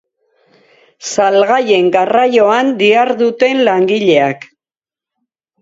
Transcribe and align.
Salgaien 1.09 1.91
garraioan 1.97 2.73
diharduten 2.81 3.63
langileak. 3.71 4.49